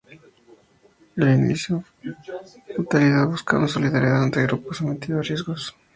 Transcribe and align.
Sigue 0.03 0.13
el 1.19 1.35
principio 1.45 1.83
de 2.65 2.73
mutualidad, 2.79 3.27
buscando 3.27 3.67
la 3.67 3.71
solidaridad 3.71 4.23
entre 4.23 4.41
un 4.41 4.47
grupo 4.47 4.73
sometido 4.73 5.19
a 5.19 5.21
riesgos. 5.21 5.75